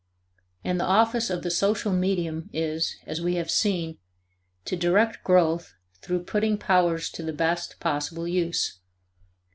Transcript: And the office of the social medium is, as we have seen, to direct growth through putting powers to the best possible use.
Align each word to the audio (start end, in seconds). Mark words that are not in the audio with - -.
And 0.63 0.79
the 0.79 0.83
office 0.85 1.29
of 1.29 1.43
the 1.43 1.51
social 1.51 1.91
medium 1.93 2.49
is, 2.51 2.97
as 3.05 3.21
we 3.21 3.35
have 3.35 3.51
seen, 3.51 3.99
to 4.65 4.75
direct 4.75 5.23
growth 5.23 5.75
through 6.01 6.23
putting 6.23 6.57
powers 6.57 7.07
to 7.11 7.21
the 7.21 7.33
best 7.33 7.79
possible 7.79 8.27
use. 8.27 8.79